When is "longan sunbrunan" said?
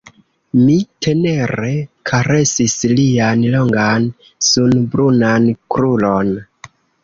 3.57-5.49